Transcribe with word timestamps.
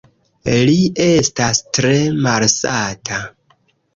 Li 0.69 0.77
estas 1.07 1.61
tre 1.77 1.93
malsata. 2.27 3.23